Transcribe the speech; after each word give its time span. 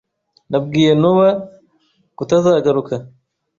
Nabwiye 0.49 0.91
Nowa 1.01 1.29
kutazagaruka. 2.17 2.93